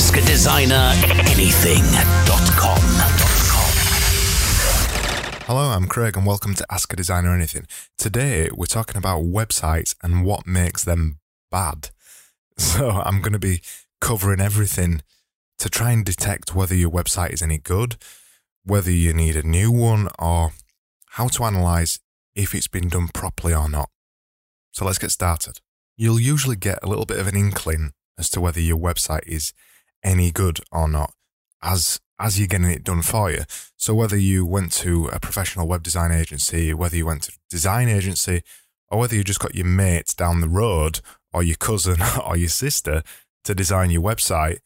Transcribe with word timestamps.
Ask 0.00 0.16
a 0.16 0.22
Designer 0.22 0.94
Anything.com. 1.26 2.80
Hello, 5.44 5.72
I'm 5.72 5.86
Craig, 5.88 6.16
and 6.16 6.24
welcome 6.24 6.54
to 6.54 6.64
Ask 6.70 6.90
a 6.94 6.96
Designer 6.96 7.34
Anything. 7.34 7.66
Today, 7.98 8.48
we're 8.50 8.64
talking 8.64 8.96
about 8.96 9.24
websites 9.24 9.94
and 10.02 10.24
what 10.24 10.46
makes 10.46 10.84
them 10.84 11.18
bad. 11.50 11.90
So, 12.56 12.88
I'm 12.88 13.20
going 13.20 13.34
to 13.34 13.38
be 13.38 13.60
covering 14.00 14.40
everything 14.40 15.02
to 15.58 15.68
try 15.68 15.90
and 15.90 16.02
detect 16.02 16.54
whether 16.54 16.74
your 16.74 16.90
website 16.90 17.34
is 17.34 17.42
any 17.42 17.58
good, 17.58 17.96
whether 18.64 18.90
you 18.90 19.12
need 19.12 19.36
a 19.36 19.46
new 19.46 19.70
one, 19.70 20.08
or 20.18 20.52
how 21.10 21.28
to 21.28 21.44
analyze 21.44 22.00
if 22.34 22.54
it's 22.54 22.68
been 22.68 22.88
done 22.88 23.08
properly 23.08 23.52
or 23.52 23.68
not. 23.68 23.90
So, 24.72 24.86
let's 24.86 24.98
get 24.98 25.10
started. 25.10 25.60
You'll 25.98 26.18
usually 26.18 26.56
get 26.56 26.78
a 26.82 26.88
little 26.88 27.04
bit 27.04 27.18
of 27.18 27.26
an 27.26 27.36
inkling 27.36 27.92
as 28.18 28.30
to 28.30 28.40
whether 28.40 28.60
your 28.60 28.78
website 28.78 29.26
is 29.26 29.52
any 30.02 30.30
good 30.30 30.60
or 30.72 30.88
not 30.88 31.12
as 31.62 32.00
as 32.18 32.38
you're 32.38 32.46
getting 32.46 32.70
it 32.70 32.84
done 32.84 33.02
for 33.02 33.30
you. 33.30 33.44
So 33.76 33.94
whether 33.94 34.16
you 34.16 34.44
went 34.44 34.72
to 34.72 35.06
a 35.06 35.18
professional 35.18 35.66
web 35.66 35.82
design 35.82 36.12
agency, 36.12 36.74
whether 36.74 36.96
you 36.96 37.06
went 37.06 37.22
to 37.22 37.32
a 37.32 37.38
design 37.48 37.88
agency, 37.88 38.42
or 38.90 38.98
whether 38.98 39.14
you 39.14 39.24
just 39.24 39.40
got 39.40 39.54
your 39.54 39.64
mate 39.64 40.14
down 40.18 40.42
the 40.42 40.48
road 40.48 41.00
or 41.32 41.42
your 41.42 41.56
cousin 41.56 41.96
or 42.26 42.36
your 42.36 42.50
sister 42.50 43.02
to 43.44 43.54
design 43.54 43.90
your 43.90 44.02
website, 44.02 44.58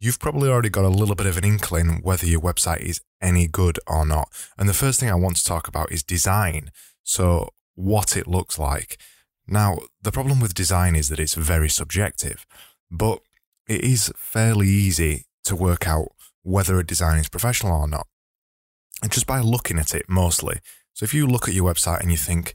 you've 0.00 0.18
probably 0.18 0.50
already 0.50 0.68
got 0.68 0.84
a 0.84 0.88
little 0.88 1.14
bit 1.14 1.26
of 1.26 1.38
an 1.38 1.44
inkling 1.44 2.00
whether 2.02 2.26
your 2.26 2.40
website 2.40 2.80
is 2.80 3.00
any 3.22 3.46
good 3.46 3.78
or 3.86 4.04
not. 4.04 4.28
And 4.58 4.68
the 4.68 4.74
first 4.74 5.00
thing 5.00 5.08
I 5.08 5.14
want 5.14 5.36
to 5.36 5.44
talk 5.44 5.68
about 5.68 5.90
is 5.90 6.02
design. 6.02 6.72
So 7.02 7.50
what 7.74 8.16
it 8.18 8.26
looks 8.26 8.58
like. 8.58 8.98
Now, 9.46 9.78
the 10.00 10.12
problem 10.12 10.40
with 10.40 10.54
design 10.54 10.94
is 10.94 11.08
that 11.08 11.18
it's 11.18 11.34
very 11.34 11.70
subjective, 11.70 12.46
but 12.90 13.20
it 13.68 13.82
is 13.82 14.12
fairly 14.16 14.68
easy 14.68 15.26
to 15.44 15.56
work 15.56 15.86
out 15.86 16.08
whether 16.42 16.78
a 16.78 16.86
design 16.86 17.18
is 17.18 17.28
professional 17.28 17.80
or 17.80 17.88
not. 17.88 18.06
And 19.02 19.10
just 19.10 19.26
by 19.26 19.40
looking 19.40 19.78
at 19.78 19.94
it 19.94 20.08
mostly. 20.08 20.60
So 20.94 21.04
if 21.04 21.14
you 21.14 21.26
look 21.26 21.48
at 21.48 21.54
your 21.54 21.72
website 21.72 22.00
and 22.00 22.10
you 22.10 22.16
think 22.16 22.54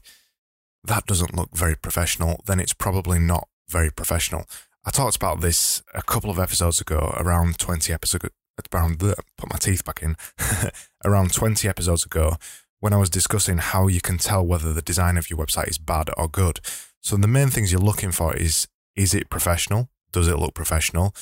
that 0.84 1.06
doesn't 1.06 1.34
look 1.34 1.50
very 1.54 1.76
professional, 1.76 2.40
then 2.46 2.60
it's 2.60 2.72
probably 2.72 3.18
not 3.18 3.48
very 3.68 3.90
professional. 3.90 4.44
I 4.84 4.90
talked 4.90 5.16
about 5.16 5.40
this 5.40 5.82
a 5.92 6.02
couple 6.02 6.30
of 6.30 6.38
episodes 6.38 6.80
ago, 6.80 7.14
around 7.18 7.58
20 7.58 7.92
episodes 7.92 8.30
around 8.72 8.98
the, 8.98 9.14
put 9.36 9.50
my 9.50 9.58
teeth 9.58 9.84
back 9.84 10.02
in, 10.02 10.16
around 11.04 11.32
20 11.32 11.68
episodes 11.68 12.04
ago, 12.04 12.36
when 12.80 12.92
I 12.92 12.96
was 12.96 13.10
discussing 13.10 13.58
how 13.58 13.86
you 13.88 14.00
can 14.00 14.18
tell 14.18 14.44
whether 14.44 14.72
the 14.72 14.82
design 14.82 15.16
of 15.16 15.30
your 15.30 15.38
website 15.38 15.68
is 15.68 15.78
bad 15.78 16.10
or 16.16 16.28
good. 16.28 16.60
So 17.00 17.16
the 17.16 17.28
main 17.28 17.48
things 17.48 17.72
you're 17.72 17.80
looking 17.80 18.12
for 18.12 18.34
is, 18.34 18.68
is 18.96 19.14
it 19.14 19.30
professional? 19.30 19.88
Does 20.12 20.28
it 20.28 20.38
look 20.38 20.54
professional? 20.54 21.14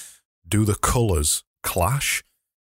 Do 0.48 0.64
the 0.64 0.74
colors 0.74 1.44
clash? 1.62 2.22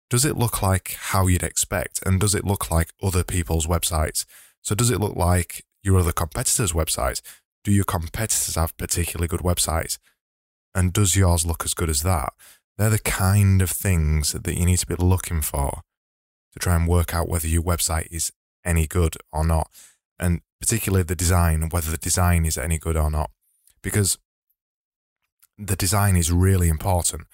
does 0.10 0.26
it 0.26 0.38
look 0.38 0.62
like 0.62 0.96
how 0.98 1.28
you'd 1.28 1.44
expect? 1.44 2.00
And 2.06 2.20
does 2.20 2.34
it 2.34 2.46
look 2.46 2.72
like 2.72 2.94
other 3.04 3.24
people's 3.24 3.68
websites? 3.68 4.26
So 4.62 4.76
does 4.76 4.90
it 4.90 5.00
look 5.00 5.16
like 5.16 5.66
your 5.84 6.00
other 6.00 6.12
competitors' 6.12 6.74
websites? 6.74 7.22
Do 7.64 7.72
your 7.72 7.84
competitors 7.84 8.56
have 8.56 8.78
particularly 8.78 9.28
good 9.28 9.42
websites? 9.42 9.98
And 10.74 10.94
does 10.94 11.16
yours 11.16 11.46
look 11.46 11.66
as 11.66 11.74
good 11.74 11.90
as 11.90 12.04
that? 12.04 12.34
They're 12.78 12.90
the 12.90 13.00
kind 13.00 13.62
of 13.62 13.70
things 13.70 14.34
that 14.34 14.58
you 14.58 14.66
need 14.66 14.78
to 14.78 14.88
be 14.88 14.96
looking 14.96 15.42
for 15.42 15.82
to 16.54 16.60
try 16.60 16.76
and 16.76 16.88
work 16.88 17.14
out 17.14 17.28
whether 17.28 17.48
your 17.48 17.64
website 17.64 18.08
is 18.12 18.32
any 18.64 18.88
good 18.88 19.18
or 19.34 19.46
not. 19.46 19.70
And 20.20 20.42
particularly 20.60 21.04
the 21.04 21.16
design, 21.16 21.70
whether 21.70 21.92
the 21.92 21.98
design 21.98 22.46
is 22.46 22.58
any 22.58 22.78
good 22.78 22.96
or 22.96 23.12
not. 23.12 23.32
Because 23.82 24.18
the 25.58 25.76
design 25.76 26.16
is 26.16 26.32
really 26.32 26.70
important. 26.70 27.28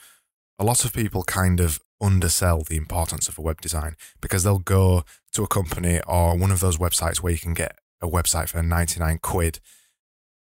A 0.60 0.64
lot 0.64 0.86
of 0.86 0.94
people 0.94 1.24
kind 1.24 1.60
of 1.60 1.80
undersell 2.00 2.62
the 2.62 2.78
importance 2.78 3.28
of 3.28 3.38
a 3.38 3.42
web 3.42 3.62
design 3.62 3.96
because 4.22 4.44
they'll 4.44 4.60
go 4.60 5.04
to 5.34 5.44
a 5.44 5.48
company 5.48 6.00
or 6.08 6.38
one 6.38 6.52
of 6.52 6.60
those 6.60 6.78
websites 6.78 7.18
where 7.18 7.32
you 7.32 7.40
can 7.40 7.54
get 7.54 7.78
a 8.02 8.08
website 8.08 8.50
for 8.50 8.62
99 8.62 9.20
quid 9.20 9.60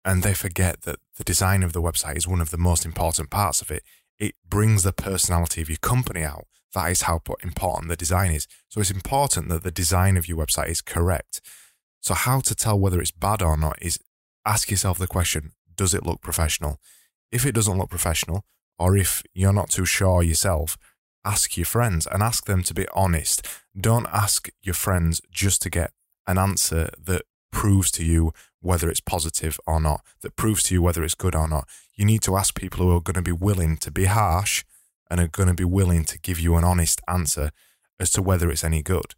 and 0.03 0.21
they 0.21 0.33
forget 0.33 0.81
that 0.81 0.99
the 1.17 1.23
design 1.23 1.63
of 1.63 1.73
the 1.73 1.81
website 1.81 2.15
is 2.15 2.27
one 2.27 2.41
of 2.41 2.51
the 2.51 2.57
most 2.57 2.85
important 2.85 3.31
parts 3.31 3.61
of 3.61 3.71
it. 3.71 3.83
It 4.19 4.35
brings 4.47 4.83
the 4.83 4.93
personality 4.93 5.61
of 5.61 5.69
your 5.69 5.79
company 5.81 6.23
out. 6.23 6.45
That 6.73 6.91
is 6.91 7.03
how 7.03 7.21
important 7.41 7.89
the 7.89 7.95
design 7.95 8.31
is. 8.31 8.47
So 8.69 8.81
it's 8.81 8.91
important 8.91 9.49
that 9.49 9.63
the 9.63 9.71
design 9.71 10.15
of 10.15 10.27
your 10.27 10.37
website 10.37 10.69
is 10.69 10.81
correct. 10.81 11.41
So 12.01 12.13
how 12.13 12.39
to 12.41 12.53
tell 12.53 12.79
whether 12.79 13.01
it's 13.01 13.11
bad 13.11 13.41
or 13.41 13.57
not 13.57 13.77
is 13.81 13.97
ask 14.45 14.69
yourself 14.69 14.99
the 14.99 15.07
question, 15.07 15.53
does 15.75 15.93
it 15.93 16.05
look 16.05 16.21
professional? 16.21 16.79
If 17.31 17.45
it 17.45 17.53
doesn't 17.53 17.77
look 17.77 17.89
professional, 17.89 18.43
or 18.77 18.97
if 18.97 19.23
you're 19.33 19.53
not 19.53 19.69
too 19.69 19.85
sure 19.85 20.23
yourself, 20.23 20.77
ask 21.23 21.57
your 21.57 21.65
friends 21.65 22.07
and 22.07 22.21
ask 22.21 22.45
them 22.45 22.63
to 22.63 22.73
be 22.73 22.87
honest. 22.93 23.45
Don't 23.79 24.07
ask 24.07 24.49
your 24.61 24.75
friends 24.75 25.21
just 25.31 25.61
to 25.63 25.69
get 25.69 25.91
an 26.27 26.37
answer 26.37 26.89
that 27.03 27.23
proves 27.51 27.89
to 27.91 28.03
you 28.03 28.31
whether 28.61 28.89
it's 28.89 28.99
positive 28.99 29.59
or 29.67 29.79
not, 29.79 30.01
that 30.21 30.35
proves 30.35 30.63
to 30.63 30.73
you 30.73 30.81
whether 30.81 31.03
it's 31.03 31.15
good 31.15 31.35
or 31.35 31.47
not. 31.47 31.67
You 31.95 32.03
need 32.03 32.21
to 32.23 32.35
ask 32.35 32.55
people 32.55 32.85
who 32.85 32.95
are 32.95 33.01
going 33.01 33.15
to 33.15 33.21
be 33.21 33.31
willing 33.31 33.77
to 33.77 33.91
be 33.91 34.05
harsh 34.05 34.63
and 35.09 35.19
are 35.19 35.27
going 35.27 35.47
to 35.47 35.53
be 35.53 35.63
willing 35.63 36.03
to 36.05 36.19
give 36.19 36.39
you 36.39 36.55
an 36.55 36.63
honest 36.63 36.99
answer 37.07 37.51
as 37.99 38.11
to 38.11 38.21
whether 38.21 38.49
it's 38.49 38.63
any 38.63 38.81
good. 38.81 39.13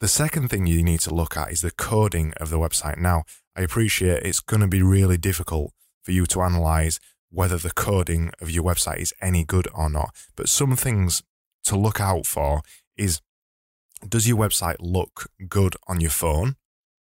The 0.00 0.08
second 0.08 0.48
thing 0.48 0.66
you 0.66 0.82
need 0.82 1.00
to 1.00 1.14
look 1.14 1.36
at 1.36 1.52
is 1.52 1.60
the 1.60 1.70
coding 1.70 2.32
of 2.40 2.48
the 2.48 2.58
website. 2.58 2.96
Now, 2.98 3.24
I 3.54 3.60
appreciate 3.60 4.22
it's 4.22 4.40
going 4.40 4.62
to 4.62 4.66
be 4.66 4.82
really 4.82 5.18
difficult 5.18 5.72
for 6.02 6.12
you 6.12 6.24
to 6.26 6.40
analyze 6.40 6.98
whether 7.30 7.56
the 7.56 7.70
coding 7.70 8.30
of 8.40 8.50
your 8.50 8.64
website 8.64 8.98
is 8.98 9.14
any 9.20 9.44
good 9.44 9.68
or 9.74 9.88
not, 9.88 10.14
but 10.36 10.48
some 10.48 10.76
things 10.76 11.22
to 11.64 11.76
look 11.76 12.00
out 12.00 12.26
for 12.26 12.62
is 12.96 13.20
does 14.06 14.26
your 14.26 14.38
website 14.38 14.76
look 14.80 15.30
good 15.48 15.76
on 15.86 16.00
your 16.00 16.10
phone? 16.10 16.56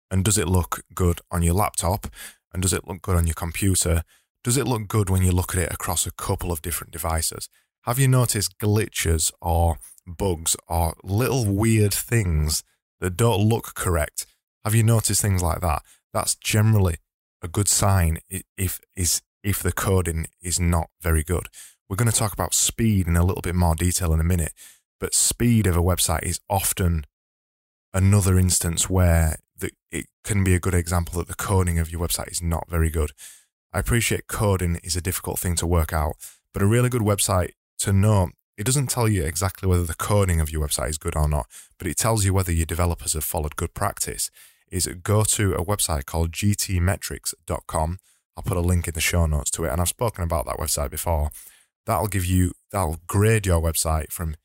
And 0.10 0.24
does 0.24 0.38
it 0.38 0.48
look 0.48 0.84
good 0.96 1.22
on 1.30 1.44
your 1.44 1.54
laptop? 1.54 2.08
And 2.54 2.62
does 2.62 2.74
it 2.74 2.88
look 2.88 3.02
good 3.02 3.16
on 3.16 3.28
your 3.28 3.36
computer? 3.36 4.04
Does 4.44 4.58
it 4.58 4.66
look 4.66 4.88
good 4.88 5.10
when 5.10 5.22
you 5.22 5.32
look 5.32 5.54
at 5.56 5.62
it 5.62 5.74
across 5.74 6.08
a 6.08 6.12
couple 6.12 6.52
of 6.52 6.62
different 6.62 6.92
devices? 6.92 7.50
Have 7.84 8.00
you 8.00 8.08
noticed 8.08 8.58
glitches 8.58 9.32
or 9.42 9.78
bugs 10.06 10.56
or 10.68 10.96
little 11.04 11.46
weird 11.46 11.94
things 11.94 12.64
that 13.00 13.18
don't 13.18 13.42
look 13.42 13.76
correct? 13.76 14.26
Have 14.66 14.74
you 14.74 14.84
noticed 14.84 15.22
things 15.22 15.44
like 15.44 15.62
that? 15.62 15.84
That's 16.14 16.36
generally 16.36 16.98
a 17.42 17.48
good 17.48 17.68
sign 17.68 18.20
if 18.58 18.80
is 18.96 19.22
if 19.44 19.62
the 19.62 19.72
coding 19.72 20.28
is 20.42 20.60
not 20.60 20.90
very 21.02 21.24
good. 21.24 21.48
We're 21.90 21.96
going 21.96 22.12
to 22.12 22.18
talk 22.18 22.34
about 22.34 22.54
speed 22.54 23.08
in 23.08 23.16
a 23.16 23.24
little 23.24 23.42
bit 23.42 23.56
more 23.56 23.76
detail 23.76 24.14
in 24.14 24.20
a 24.20 24.26
minute, 24.26 24.54
but 25.00 25.14
speed 25.14 25.68
of 25.68 25.78
a 25.78 25.82
website 25.82 26.24
is 26.24 26.40
often 26.50 27.06
another 27.94 28.38
instance 28.38 28.90
where 28.90 29.38
the, 29.58 29.72
it 29.92 30.08
can 30.24 30.44
be 30.44 30.54
a 30.54 30.60
good 30.60 30.74
example 30.74 31.18
that 31.20 31.28
the 31.28 31.36
coding 31.36 31.80
of 31.80 31.92
your 31.92 32.06
website 32.06 32.32
is 32.32 32.42
not 32.42 32.70
very 32.70 32.90
good. 32.90 33.12
I 33.74 33.80
appreciate 33.80 34.28
coding 34.28 34.80
is 34.84 34.96
a 34.96 35.02
difficult 35.02 35.40
thing 35.40 35.56
to 35.56 35.68
work 35.68 35.94
out, 35.94 36.16
but 36.54 36.62
a 36.62 36.68
really 36.68 36.90
good 36.90 37.02
website 37.02 37.52
to 37.80 37.94
know, 37.94 38.30
it 38.58 38.66
doesn't 38.66 38.90
tell 38.90 39.08
you 39.08 39.24
exactly 39.24 39.70
whether 39.70 39.84
the 39.84 39.94
coding 39.94 40.40
of 40.40 40.52
your 40.52 40.68
website 40.68 40.90
is 40.90 40.98
good 40.98 41.16
or 41.16 41.28
not, 41.28 41.48
but 41.78 41.88
it 41.88 41.98
tells 41.98 42.26
you 42.26 42.34
whether 42.34 42.52
your 42.52 42.66
developers 42.66 43.14
have 43.14 43.24
followed 43.24 43.56
good 43.56 43.74
practice. 43.74 44.30
Is 44.70 44.88
go 45.02 45.24
to 45.24 45.54
a 45.54 45.64
website 45.64 46.06
called 46.06 46.32
gtmetrix.com. 46.32 48.00
I'll 48.38 48.44
put 48.44 48.56
a 48.56 48.62
link 48.62 48.88
in 48.88 48.94
the 48.94 49.02
show 49.02 49.26
notes 49.26 49.50
to 49.52 49.66
it, 49.66 49.72
and 49.72 49.82
I've 49.82 49.90
spoken 49.90 50.24
about 50.24 50.46
that 50.46 50.58
website 50.58 50.92
before 50.92 51.32
that'll 51.88 52.08
give 52.08 52.26
you, 52.26 52.52
that'll 52.72 53.00
grade 53.08 53.48
your 53.48 53.62
website 53.62 54.12
from 54.12 54.36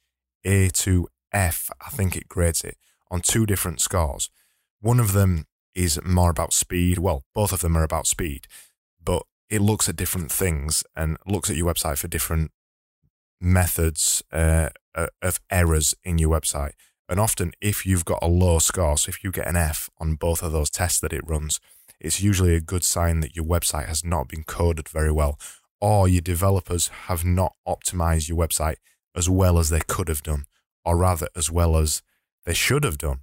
A 0.45 0.69
to 0.69 1.09
F. 1.33 1.71
I 1.85 1.91
think 1.91 2.17
it 2.17 2.29
grades 2.29 2.63
it 2.63 2.79
on 3.11 3.21
two 3.21 3.45
different 3.45 3.81
scores. 3.81 4.31
One 4.81 4.99
of 4.99 5.13
them 5.13 5.45
is 5.75 6.01
more 6.05 6.31
about 6.31 6.55
speed. 6.55 6.99
Well, 6.99 7.25
both 7.35 7.53
of 7.53 7.61
them 7.61 7.77
are 7.77 7.83
about 7.83 8.07
speed, 8.07 8.47
but 9.05 9.25
it 9.51 9.61
looks 9.61 9.89
at 9.89 9.97
different 9.97 10.33
things 10.33 10.85
and 10.97 11.19
looks 11.27 11.51
at 11.51 11.57
your 11.57 11.73
website 11.73 11.99
for 11.99 12.09
different 12.09 12.53
methods 13.41 14.23
uh, 14.33 14.69
uh 14.95 15.09
of 15.21 15.41
errors 15.51 15.95
in 16.05 16.17
your 16.17 16.31
website. 16.31 16.73
And 17.09 17.19
often, 17.21 17.53
if 17.61 17.85
you've 17.85 18.05
got 18.05 18.21
a 18.23 18.29
low 18.29 18.59
score, 18.59 18.97
so 18.97 19.11
if 19.11 19.23
you 19.23 19.33
get 19.33 19.49
an 19.49 19.57
F 19.57 19.91
on 19.99 20.15
both 20.15 20.43
of 20.43 20.53
those 20.53 20.71
tests 20.71 21.01
that 21.01 21.13
it 21.13 21.27
runs, 21.27 21.61
it's 22.03 22.23
usually 22.23 22.55
a 22.55 22.61
good 22.61 22.85
sign 22.85 23.21
that 23.21 23.35
your 23.37 23.45
website 23.45 23.87
has 23.87 24.05
not 24.05 24.29
been 24.29 24.45
coded 24.45 24.89
very 24.89 25.13
well 25.13 25.39
or 25.83 26.07
your 26.07 26.21
developers 26.21 26.89
have 27.07 27.25
not 27.25 27.55
optimized 27.67 28.29
your 28.29 28.39
website 28.39 28.77
as 29.17 29.29
well 29.29 29.59
as 29.59 29.69
they 29.69 29.81
could 29.81 30.09
have 30.09 30.23
done, 30.23 30.45
or 30.85 30.97
rather, 30.97 31.27
as 31.35 31.51
well 31.51 31.77
as 31.77 32.03
they 32.47 32.55
should 32.55 32.85
have 32.85 32.99
done. 32.99 33.19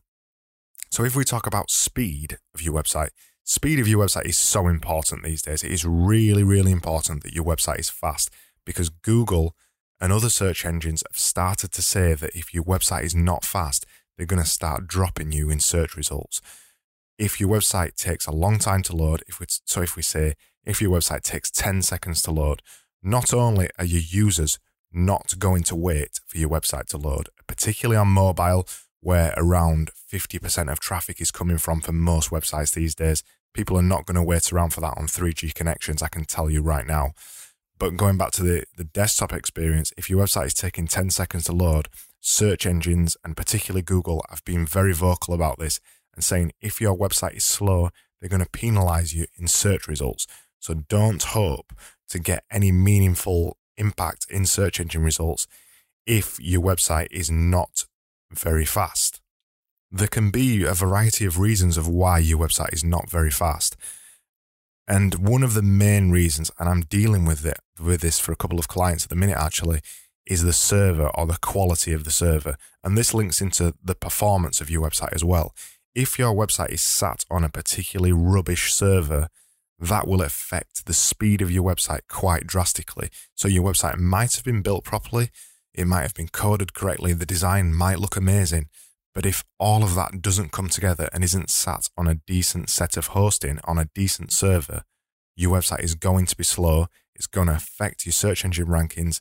So, 0.92 1.06
if 1.06 1.16
we 1.16 1.24
talk 1.24 1.48
about 1.48 1.72
speed 1.72 2.38
of 2.54 2.62
your 2.62 2.74
website, 2.74 3.10
speed 3.46 3.80
of 3.80 3.88
your 3.88 4.06
website 4.06 4.26
is 4.26 4.38
so 4.38 4.68
important 4.68 5.24
these 5.24 5.42
days. 5.42 5.64
It 5.64 5.72
is 5.72 5.86
really, 5.86 6.44
really 6.44 6.74
important 6.74 7.24
that 7.24 7.34
your 7.34 7.46
website 7.46 7.80
is 7.80 7.90
fast 7.90 8.30
because 8.66 8.90
Google 8.90 9.56
and 10.02 10.12
other 10.12 10.30
search 10.30 10.66
engines 10.66 11.02
have 11.10 11.18
started 11.18 11.72
to 11.72 11.82
say 11.82 12.14
that 12.14 12.36
if 12.36 12.54
your 12.54 12.66
website 12.66 13.04
is 13.04 13.16
not 13.16 13.46
fast, 13.46 13.86
they're 14.18 14.26
going 14.26 14.44
to 14.44 14.50
start 14.50 14.86
dropping 14.86 15.32
you 15.32 15.50
in 15.50 15.62
search 15.62 15.96
results. 15.96 16.42
If 17.20 17.42
your 17.42 17.50
website 17.50 17.96
takes 17.96 18.26
a 18.28 18.32
long 18.32 18.60
time 18.60 18.82
to 18.84 18.96
load, 18.96 19.24
if 19.28 19.42
we, 19.42 19.46
so 19.50 19.82
if 19.82 19.98
we 19.98 20.02
say 20.02 20.36
if 20.66 20.82
your 20.82 20.98
website 20.98 21.22
takes 21.22 21.52
10 21.52 21.82
seconds 21.82 22.22
to 22.22 22.32
load, 22.32 22.62
not 23.04 23.34
only 23.34 23.68
are 23.78 23.84
your 23.84 24.02
users 24.02 24.58
not 24.94 25.38
going 25.38 25.64
to 25.64 25.76
wait 25.76 26.22
for 26.26 26.38
your 26.38 26.48
website 26.48 26.86
to 26.88 26.98
load, 26.98 27.28
particularly 27.46 27.98
on 27.98 28.08
mobile, 28.08 28.66
where 29.02 29.34
around 29.36 29.92
50% 30.12 30.72
of 30.72 30.80
traffic 30.80 31.20
is 31.20 31.30
coming 31.30 31.58
from 31.58 31.82
for 31.82 31.92
most 31.92 32.30
websites 32.30 32.74
these 32.74 32.96
days. 32.96 33.22
People 33.54 33.78
are 33.78 33.84
not 33.84 34.06
going 34.06 34.16
to 34.16 34.24
wait 34.24 34.54
around 34.54 34.72
for 34.72 34.80
that 34.80 34.98
on 34.98 35.08
3G 35.08 35.54
connections, 35.54 36.02
I 36.02 36.08
can 36.08 36.24
tell 36.24 36.50
you 36.50 36.62
right 36.62 36.88
now. 36.88 37.12
But 37.78 37.98
going 37.98 38.18
back 38.18 38.32
to 38.32 38.44
the, 38.44 38.64
the 38.78 38.86
desktop 38.86 39.34
experience, 39.34 39.92
if 39.98 40.10
your 40.10 40.26
website 40.26 40.48
is 40.48 40.54
taking 40.54 40.88
10 40.88 41.10
seconds 41.10 41.46
to 41.46 41.52
load, 41.52 41.90
search 42.22 42.66
engines 42.66 43.18
and 43.26 43.36
particularly 43.36 43.82
Google 43.82 44.26
have 44.30 44.44
been 44.46 44.66
very 44.66 44.94
vocal 44.94 45.34
about 45.34 45.60
this 45.60 45.82
and 46.16 46.24
saying 46.24 46.52
if 46.62 46.82
your 46.82 46.98
website 46.98 47.36
is 47.36 47.44
slow, 47.44 47.90
they're 48.20 48.30
going 48.30 48.44
to 48.44 48.50
penalize 48.50 49.14
you 49.14 49.26
in 49.38 49.48
search 49.48 49.88
results. 49.88 50.28
So 50.60 50.74
don't 50.74 51.24
hope 51.24 51.74
to 52.10 52.20
get 52.20 52.44
any 52.52 52.72
meaningful 52.72 53.58
impact 53.78 54.26
in 54.30 54.46
search 54.46 54.80
engine 54.80 55.04
results 55.04 55.48
if 56.06 56.40
your 56.40 56.62
website 56.62 57.08
is 57.12 57.32
not 57.32 57.86
very 58.32 58.66
fast. 58.66 59.22
There 59.92 60.08
can 60.08 60.30
be 60.30 60.64
a 60.64 60.74
variety 60.74 61.26
of 61.26 61.40
reasons 61.40 61.78
of 61.78 61.88
why 61.88 62.20
your 62.20 62.38
website 62.38 62.74
is 62.74 62.84
not 62.84 63.10
very 63.10 63.32
fast. 63.32 63.76
And 64.88 65.28
one 65.28 65.44
of 65.44 65.54
the 65.54 65.62
main 65.62 66.12
reasons, 66.12 66.52
and 66.60 66.68
I'm 66.68 66.82
dealing 66.82 67.26
with 67.26 67.46
it 67.46 67.60
with 67.80 68.02
this 68.02 68.20
for 68.20 68.32
a 68.32 68.36
couple 68.36 68.60
of 68.60 68.68
clients 68.68 69.04
at 69.04 69.10
the 69.10 69.16
minute 69.16 69.38
actually, 69.38 69.82
is 70.26 70.44
the 70.44 70.54
server 70.54 71.10
or 71.16 71.26
the 71.26 71.38
quality 71.42 71.94
of 71.94 72.04
the 72.04 72.12
server. 72.12 72.56
And 72.84 72.98
this 72.98 73.14
links 73.14 73.42
into 73.42 73.76
the 73.84 73.96
performance 73.96 74.62
of 74.62 74.70
your 74.70 74.88
website 74.88 75.14
as 75.14 75.24
well. 75.24 75.54
If 75.96 76.20
your 76.20 76.34
website 76.34 76.70
is 76.70 76.82
sat 76.82 77.26
on 77.30 77.44
a 77.44 77.50
particularly 77.50 78.14
rubbish 78.14 78.74
server, 78.74 79.28
that 79.80 80.08
will 80.08 80.22
affect 80.22 80.86
the 80.86 80.94
speed 80.94 81.42
of 81.42 81.52
your 81.52 81.64
website 81.64 82.02
quite 82.08 82.46
drastically. 82.46 83.10
So 83.36 83.48
your 83.48 83.64
website 83.64 83.98
might 83.98 84.36
have 84.36 84.44
been 84.44 84.62
built 84.62 84.84
properly, 84.84 85.30
it 85.74 85.88
might 85.88 86.02
have 86.02 86.14
been 86.14 86.28
coded 86.28 86.74
correctly, 86.74 87.14
the 87.14 87.26
design 87.26 87.74
might 87.74 88.00
look 88.00 88.18
amazing. 88.18 88.68
But 89.16 89.26
if 89.26 89.44
all 89.60 89.84
of 89.84 89.96
that 89.96 90.22
doesn't 90.22 90.52
come 90.52 90.70
together 90.70 91.10
and 91.12 91.24
isn't 91.24 91.50
sat 91.50 91.88
on 91.98 92.08
a 92.08 92.16
decent 92.16 92.70
set 92.70 92.96
of 92.96 93.08
hosting 93.08 93.60
on 93.64 93.78
a 93.78 93.90
decent 93.96 94.32
server, 94.32 94.84
your 95.36 95.52
website 95.52 95.84
is 95.84 95.96
going 95.96 96.26
to 96.28 96.36
be 96.36 96.44
slow. 96.44 96.88
It's 97.16 97.28
going 97.28 97.48
to 97.48 97.56
affect 97.56 98.06
your 98.06 98.14
search 98.14 98.46
engine 98.46 98.68
rankings, 98.68 99.20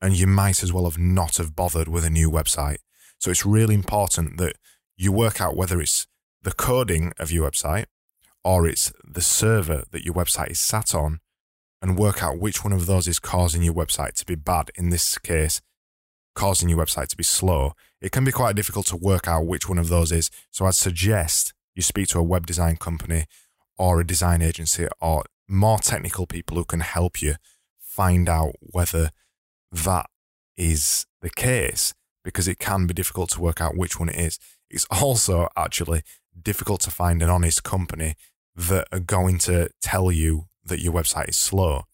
and 0.00 0.18
you 0.18 0.26
might 0.26 0.62
as 0.62 0.72
well 0.72 0.84
have 0.84 0.98
not 0.98 1.36
have 1.36 1.54
bothered 1.54 1.88
with 1.88 2.04
a 2.04 2.10
new 2.10 2.30
website. 2.30 2.78
So 3.18 3.30
it's 3.30 3.46
really 3.46 3.74
important 3.74 4.38
that 4.38 4.56
you 4.98 5.12
work 5.12 5.40
out 5.40 5.56
whether 5.56 5.80
it's 5.80 6.06
the 6.42 6.52
coding 6.52 7.12
of 7.18 7.30
your 7.30 7.50
website 7.50 7.86
or 8.44 8.66
it's 8.66 8.92
the 9.02 9.22
server 9.22 9.84
that 9.92 10.04
your 10.04 10.14
website 10.14 10.50
is 10.50 10.60
sat 10.60 10.94
on 10.94 11.20
and 11.80 11.96
work 11.96 12.22
out 12.22 12.38
which 12.38 12.64
one 12.64 12.72
of 12.72 12.86
those 12.86 13.06
is 13.06 13.20
causing 13.20 13.62
your 13.62 13.74
website 13.74 14.14
to 14.14 14.26
be 14.26 14.34
bad. 14.34 14.70
In 14.74 14.90
this 14.90 15.16
case, 15.18 15.60
causing 16.34 16.68
your 16.68 16.78
website 16.78 17.08
to 17.08 17.16
be 17.16 17.24
slow. 17.24 17.72
It 18.00 18.12
can 18.12 18.24
be 18.24 18.32
quite 18.32 18.56
difficult 18.56 18.86
to 18.86 18.96
work 18.96 19.28
out 19.28 19.46
which 19.46 19.68
one 19.68 19.78
of 19.78 19.88
those 19.88 20.12
is. 20.12 20.30
So 20.50 20.66
I'd 20.66 20.74
suggest 20.74 21.54
you 21.74 21.82
speak 21.82 22.08
to 22.08 22.18
a 22.18 22.22
web 22.22 22.46
design 22.46 22.76
company 22.76 23.26
or 23.76 24.00
a 24.00 24.06
design 24.06 24.42
agency 24.42 24.88
or 25.00 25.24
more 25.48 25.78
technical 25.78 26.26
people 26.26 26.56
who 26.56 26.64
can 26.64 26.80
help 26.80 27.22
you 27.22 27.36
find 27.78 28.28
out 28.28 28.54
whether 28.60 29.10
that 29.70 30.06
is 30.56 31.06
the 31.22 31.30
case 31.30 31.94
because 32.24 32.48
it 32.48 32.58
can 32.58 32.86
be 32.86 32.94
difficult 32.94 33.30
to 33.30 33.40
work 33.40 33.60
out 33.60 33.76
which 33.76 33.98
one 33.98 34.08
it 34.08 34.16
is. 34.16 34.38
It's 34.70 34.86
also 34.90 35.48
actually 35.56 36.02
difficult 36.40 36.80
to 36.82 36.90
find 36.90 37.22
an 37.22 37.30
honest 37.30 37.64
company 37.64 38.14
that 38.54 38.88
are 38.92 39.00
going 39.00 39.38
to 39.38 39.70
tell 39.80 40.10
you 40.10 40.46
that 40.64 40.80
your 40.80 40.92
website 40.92 41.30
is 41.30 41.36
slow. 41.36 41.84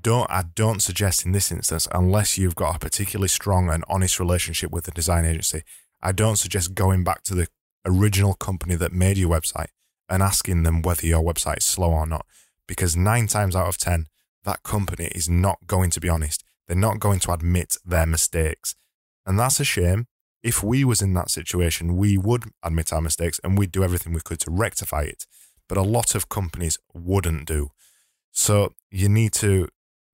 Don't 0.00 0.30
I 0.30 0.44
don't 0.54 0.80
suggest 0.80 1.24
in 1.24 1.32
this 1.32 1.52
instance, 1.52 1.86
unless 1.92 2.36
you've 2.36 2.56
got 2.56 2.76
a 2.76 2.78
particularly 2.78 3.28
strong 3.28 3.68
and 3.70 3.84
honest 3.88 4.18
relationship 4.18 4.70
with 4.70 4.84
the 4.84 4.90
design 4.90 5.24
agency, 5.24 5.62
I 6.02 6.12
don't 6.12 6.36
suggest 6.36 6.74
going 6.74 7.04
back 7.04 7.22
to 7.24 7.34
the 7.34 7.46
original 7.84 8.34
company 8.34 8.74
that 8.76 8.92
made 8.92 9.18
your 9.18 9.30
website 9.30 9.68
and 10.08 10.22
asking 10.22 10.62
them 10.62 10.82
whether 10.82 11.06
your 11.06 11.22
website 11.22 11.58
is 11.58 11.64
slow 11.64 11.92
or 11.92 12.06
not. 12.06 12.26
Because 12.66 12.96
nine 12.96 13.26
times 13.26 13.54
out 13.54 13.68
of 13.68 13.78
ten, 13.78 14.06
that 14.44 14.62
company 14.62 15.06
is 15.14 15.28
not 15.28 15.66
going 15.66 15.90
to 15.90 16.00
be 16.00 16.08
honest. 16.08 16.44
They're 16.66 16.76
not 16.76 17.00
going 17.00 17.20
to 17.20 17.32
admit 17.32 17.76
their 17.84 18.06
mistakes. 18.06 18.74
And 19.24 19.38
that's 19.38 19.60
a 19.60 19.64
shame. 19.64 20.06
If 20.42 20.62
we 20.62 20.84
was 20.84 21.02
in 21.02 21.14
that 21.14 21.30
situation, 21.30 21.96
we 21.96 22.18
would 22.18 22.44
admit 22.62 22.92
our 22.92 23.00
mistakes 23.00 23.40
and 23.44 23.56
we'd 23.56 23.72
do 23.72 23.84
everything 23.84 24.12
we 24.12 24.20
could 24.20 24.40
to 24.40 24.50
rectify 24.50 25.02
it 25.02 25.26
but 25.72 25.78
a 25.78 25.82
lot 25.82 26.14
of 26.14 26.28
companies 26.28 26.78
wouldn't 26.92 27.46
do. 27.46 27.70
So 28.30 28.74
you 28.90 29.08
need 29.08 29.32
to 29.34 29.68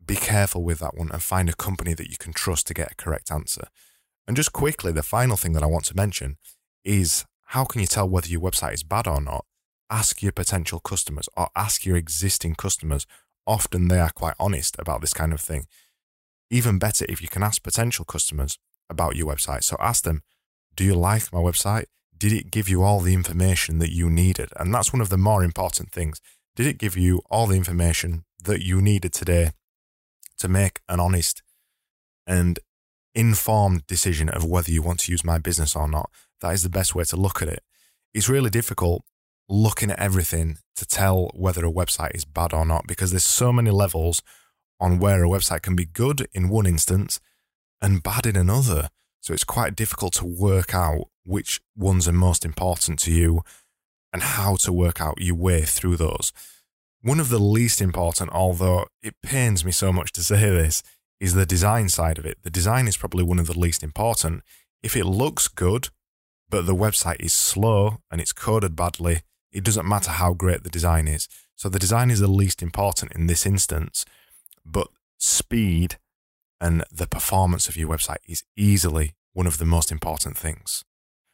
be 0.06 0.14
careful 0.14 0.62
with 0.62 0.78
that 0.78 0.96
one 0.96 1.10
and 1.10 1.20
find 1.20 1.48
a 1.48 1.52
company 1.52 1.94
that 1.94 2.08
you 2.08 2.16
can 2.16 2.32
trust 2.32 2.68
to 2.68 2.74
get 2.74 2.92
a 2.92 2.94
correct 2.94 3.32
answer. 3.32 3.66
And 4.28 4.36
just 4.36 4.52
quickly, 4.52 4.92
the 4.92 5.02
final 5.02 5.36
thing 5.36 5.54
that 5.54 5.64
I 5.64 5.66
want 5.66 5.84
to 5.86 5.96
mention 5.96 6.36
is 6.84 7.24
how 7.46 7.64
can 7.64 7.80
you 7.80 7.88
tell 7.88 8.08
whether 8.08 8.28
your 8.28 8.40
website 8.40 8.74
is 8.74 8.84
bad 8.84 9.08
or 9.08 9.20
not? 9.20 9.46
Ask 9.90 10.22
your 10.22 10.30
potential 10.30 10.78
customers 10.78 11.28
or 11.36 11.48
ask 11.56 11.84
your 11.84 11.96
existing 11.96 12.54
customers. 12.54 13.04
Often 13.44 13.88
they 13.88 13.98
are 13.98 14.10
quite 14.10 14.34
honest 14.38 14.76
about 14.78 15.00
this 15.00 15.12
kind 15.12 15.32
of 15.32 15.40
thing. 15.40 15.66
Even 16.50 16.78
better 16.78 17.04
if 17.08 17.20
you 17.20 17.26
can 17.26 17.42
ask 17.42 17.64
potential 17.64 18.04
customers 18.04 18.60
about 18.90 19.16
your 19.16 19.26
website. 19.26 19.64
So 19.64 19.76
ask 19.78 20.04
them, 20.04 20.22
do 20.76 20.84
you 20.84 20.94
like 20.94 21.32
my 21.32 21.40
website? 21.40 21.86
did 22.18 22.32
it 22.32 22.50
give 22.50 22.68
you 22.68 22.82
all 22.82 23.00
the 23.00 23.14
information 23.14 23.78
that 23.78 23.94
you 23.94 24.10
needed? 24.10 24.50
And 24.56 24.74
that's 24.74 24.92
one 24.92 25.00
of 25.00 25.08
the 25.08 25.16
more 25.16 25.44
important 25.44 25.92
things. 25.92 26.20
Did 26.56 26.66
it 26.66 26.78
give 26.78 26.96
you 26.96 27.22
all 27.30 27.46
the 27.46 27.56
information 27.56 28.24
that 28.42 28.64
you 28.64 28.82
needed 28.82 29.12
today 29.12 29.52
to 30.38 30.48
make 30.48 30.80
an 30.88 30.98
honest 31.00 31.42
and 32.26 32.58
informed 33.14 33.86
decision 33.86 34.28
of 34.28 34.44
whether 34.44 34.70
you 34.70 34.82
want 34.82 35.00
to 35.00 35.12
use 35.12 35.24
my 35.24 35.38
business 35.38 35.76
or 35.76 35.88
not? 35.88 36.10
That 36.40 36.54
is 36.54 36.62
the 36.62 36.68
best 36.68 36.94
way 36.94 37.04
to 37.04 37.16
look 37.16 37.40
at 37.40 37.48
it. 37.48 37.62
It's 38.12 38.28
really 38.28 38.50
difficult 38.50 39.04
looking 39.48 39.90
at 39.90 39.98
everything 39.98 40.58
to 40.76 40.84
tell 40.84 41.30
whether 41.34 41.64
a 41.64 41.72
website 41.72 42.14
is 42.14 42.24
bad 42.24 42.52
or 42.52 42.66
not 42.66 42.86
because 42.86 43.12
there's 43.12 43.24
so 43.24 43.52
many 43.52 43.70
levels 43.70 44.22
on 44.80 44.98
where 44.98 45.24
a 45.24 45.28
website 45.28 45.62
can 45.62 45.74
be 45.74 45.86
good 45.86 46.28
in 46.32 46.48
one 46.48 46.66
instance 46.66 47.20
and 47.80 48.02
bad 48.02 48.26
in 48.26 48.36
another. 48.36 48.90
So 49.20 49.34
it's 49.34 49.44
quite 49.44 49.76
difficult 49.76 50.14
to 50.14 50.26
work 50.26 50.74
out 50.74 51.08
which 51.24 51.60
ones 51.76 52.08
are 52.08 52.12
most 52.12 52.44
important 52.44 52.98
to 53.00 53.12
you 53.12 53.42
and 54.12 54.22
how 54.22 54.56
to 54.56 54.72
work 54.72 55.00
out 55.00 55.20
your 55.20 55.34
way 55.34 55.62
through 55.62 55.96
those. 55.96 56.32
One 57.02 57.20
of 57.20 57.28
the 57.28 57.38
least 57.38 57.80
important, 57.80 58.30
although 58.32 58.86
it 59.02 59.14
pains 59.22 59.64
me 59.64 59.72
so 59.72 59.92
much 59.92 60.12
to 60.12 60.24
say 60.24 60.40
this, 60.50 60.82
is 61.20 61.34
the 61.34 61.46
design 61.46 61.88
side 61.88 62.18
of 62.18 62.26
it. 62.26 62.38
The 62.42 62.50
design 62.50 62.88
is 62.88 62.96
probably 62.96 63.24
one 63.24 63.38
of 63.38 63.46
the 63.46 63.58
least 63.58 63.82
important. 63.82 64.42
If 64.82 64.96
it 64.96 65.04
looks 65.04 65.48
good, 65.48 65.88
but 66.48 66.66
the 66.66 66.74
website 66.74 67.20
is 67.20 67.34
slow 67.34 67.98
and 68.10 68.20
it's 68.20 68.32
coded 68.32 68.74
badly, 68.74 69.22
it 69.52 69.64
doesn't 69.64 69.88
matter 69.88 70.10
how 70.10 70.32
great 70.32 70.62
the 70.62 70.70
design 70.70 71.08
is. 71.08 71.28
So 71.56 71.68
the 71.68 71.78
design 71.78 72.10
is 72.10 72.20
the 72.20 72.28
least 72.28 72.62
important 72.62 73.12
in 73.12 73.26
this 73.26 73.44
instance, 73.44 74.04
but 74.64 74.88
speed 75.18 75.98
and 76.60 76.84
the 76.90 77.06
performance 77.06 77.68
of 77.68 77.76
your 77.76 77.88
website 77.88 78.18
is 78.26 78.44
easily 78.56 79.14
one 79.32 79.46
of 79.46 79.58
the 79.58 79.64
most 79.64 79.92
important 79.92 80.36
things. 80.36 80.84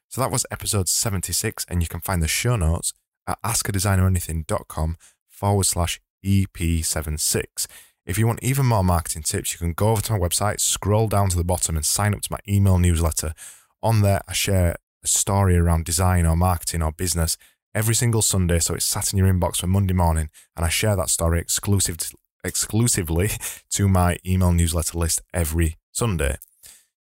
So 0.09 0.21
that 0.21 0.31
was 0.31 0.47
episode 0.50 0.88
76, 0.88 1.66
and 1.69 1.83
you 1.83 1.88
can 1.88 2.00
find 2.00 2.23
the 2.23 2.28
show 2.28 2.57
notes 2.57 2.93
at 3.26 3.40
askadesigneranything.com 3.43 4.97
forward 5.28 5.64
slash 5.64 6.00
EP76. 6.25 7.66
If 8.07 8.19
you 8.19 8.26
want 8.26 8.43
even 8.43 8.66
more 8.66 8.85
marketing 8.85 9.23
tips, 9.23 9.52
you 9.52 9.59
can 9.59 9.73
go 9.73 9.88
over 9.88 10.02
to 10.02 10.12
my 10.12 10.19
website, 10.19 10.61
scroll 10.61 11.09
down 11.09 11.31
to 11.31 11.37
the 11.37 11.45
bottom, 11.45 11.76
and 11.76 11.85
sign 11.85 12.14
up 12.14 12.21
to 12.23 12.33
my 12.33 12.38
email 12.47 12.78
newsletter. 12.78 13.35
On 13.83 14.02
there, 14.02 14.21
I 14.28 14.35
share 14.35 14.76
a 15.02 15.09
story 15.09 15.57
around 15.57 15.85
design 15.85 16.26
or 16.26 16.37
marketing 16.37 16.83
or 16.83 16.93
business 16.93 17.37
every 17.75 17.95
single 17.95 18.23
Sunday, 18.23 18.59
so 18.59 18.75
it's 18.75 18.85
sat 18.85 19.12
in 19.12 19.19
your 19.19 19.33
inbox 19.33 19.57
for 19.57 19.66
Monday 19.66 19.95
morning, 19.95 20.31
and 20.57 20.64
I 20.64 20.69
share 20.69 20.97
that 20.97 21.11
story 21.11 21.40
exclusive 21.40 21.97
exclusively 22.44 23.30
to 23.70 23.88
my 23.88 24.18
email 24.24 24.52
newsletter 24.52 24.98
list 24.98 25.22
every 25.32 25.76
Sunday. 25.90 26.36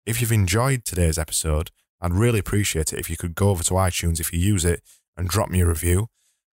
If 0.06 0.22
you've 0.22 0.32
enjoyed 0.32 0.86
today's 0.86 1.18
episode, 1.18 1.70
I'd 2.00 2.14
really 2.14 2.40
appreciate 2.40 2.94
it 2.94 3.00
if 3.00 3.10
you 3.10 3.18
could 3.18 3.36
go 3.36 3.50
over 3.50 3.64
to 3.66 3.74
iTunes 3.74 4.20
if 4.20 4.32
you 4.32 4.40
use 4.40 4.64
it 4.64 4.82
and 5.18 5.28
drop 5.28 5.50
me 5.50 5.62
a 5.62 5.68
review. 5.68 6.08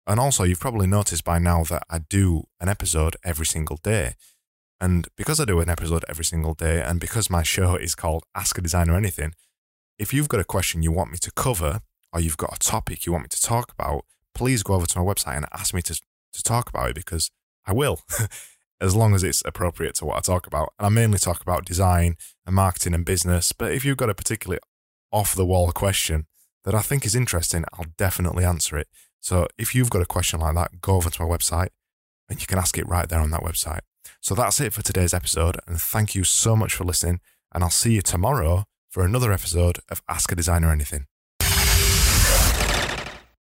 And 0.07 0.19
also, 0.19 0.43
you've 0.43 0.59
probably 0.59 0.87
noticed 0.87 1.23
by 1.23 1.37
now 1.37 1.63
that 1.65 1.83
I 1.89 1.99
do 1.99 2.45
an 2.59 2.69
episode 2.69 3.17
every 3.23 3.45
single 3.45 3.77
day. 3.83 4.15
And 4.79 5.07
because 5.15 5.39
I 5.39 5.45
do 5.45 5.59
an 5.59 5.69
episode 5.69 6.03
every 6.09 6.25
single 6.25 6.53
day, 6.53 6.81
and 6.81 6.99
because 6.99 7.29
my 7.29 7.43
show 7.43 7.75
is 7.75 7.93
called 7.93 8.23
Ask 8.33 8.57
a 8.57 8.61
Designer 8.61 8.95
Anything, 8.95 9.33
if 9.99 10.13
you've 10.13 10.29
got 10.29 10.39
a 10.39 10.45
question 10.45 10.81
you 10.81 10.91
want 10.91 11.11
me 11.11 11.17
to 11.19 11.31
cover, 11.31 11.81
or 12.11 12.19
you've 12.19 12.37
got 12.37 12.55
a 12.55 12.59
topic 12.59 13.05
you 13.05 13.11
want 13.11 13.25
me 13.25 13.29
to 13.29 13.41
talk 13.41 13.71
about, 13.71 14.05
please 14.33 14.63
go 14.63 14.73
over 14.73 14.85
to 14.87 14.99
my 14.99 15.05
website 15.05 15.37
and 15.37 15.45
ask 15.53 15.73
me 15.73 15.81
to, 15.83 15.93
to 15.93 16.43
talk 16.43 16.69
about 16.69 16.89
it 16.89 16.95
because 16.95 17.29
I 17.65 17.73
will, 17.73 18.01
as 18.81 18.95
long 18.95 19.13
as 19.13 19.23
it's 19.23 19.43
appropriate 19.45 19.95
to 19.95 20.05
what 20.05 20.17
I 20.17 20.21
talk 20.21 20.47
about. 20.47 20.73
And 20.79 20.87
I 20.87 20.89
mainly 20.89 21.19
talk 21.19 21.41
about 21.41 21.65
design 21.65 22.17
and 22.45 22.55
marketing 22.55 22.95
and 22.95 23.05
business. 23.05 23.53
But 23.53 23.71
if 23.71 23.85
you've 23.85 23.97
got 23.97 24.09
a 24.09 24.15
particularly 24.15 24.59
off 25.11 25.35
the 25.35 25.45
wall 25.45 25.71
question 25.71 26.25
that 26.65 26.73
I 26.73 26.81
think 26.81 27.05
is 27.05 27.15
interesting, 27.15 27.63
I'll 27.73 27.85
definitely 27.97 28.43
answer 28.43 28.77
it. 28.77 28.87
So 29.19 29.47
if 29.57 29.75
you've 29.75 29.91
got 29.91 30.01
a 30.01 30.07
question 30.07 30.39
like 30.39 30.55
that, 30.55 30.81
go 30.81 30.95
over 30.95 31.11
to 31.11 31.23
my 31.23 31.29
website 31.29 31.69
and 32.27 32.41
you 32.41 32.47
can 32.47 32.57
ask 32.57 32.77
it 32.77 32.87
right 32.87 33.07
there 33.07 33.19
on 33.19 33.29
that 33.31 33.41
website. 33.41 33.81
So 34.19 34.33
that's 34.33 34.59
it 34.59 34.73
for 34.73 34.81
today's 34.81 35.13
episode. 35.13 35.57
And 35.67 35.79
thank 35.79 36.15
you 36.15 36.23
so 36.23 36.55
much 36.55 36.73
for 36.73 36.83
listening. 36.83 37.19
And 37.53 37.63
I'll 37.63 37.69
see 37.69 37.93
you 37.93 38.01
tomorrow 38.01 38.65
for 38.89 39.05
another 39.05 39.31
episode 39.31 39.79
of 39.89 40.01
Ask 40.09 40.31
a 40.31 40.35
Designer 40.35 40.71
Anything. 40.71 41.05